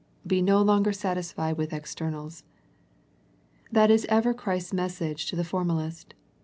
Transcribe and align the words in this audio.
Be 0.25 0.41
no 0.41 0.63
longer 0.63 0.93
satisfied 0.93 1.57
with 1.59 1.71
externals. 1.73 2.43
That 3.71 3.91
is 3.91 4.07
ever 4.09 4.33
Christ's 4.33 4.73
message 4.73 5.27
to 5.27 5.35
the 5.35 5.43
formal 5.43 5.77
ist. 5.77 6.15